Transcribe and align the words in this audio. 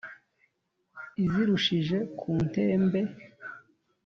izirushije 1.23 1.97
ku 2.17 2.31
ntembe, 2.47 3.01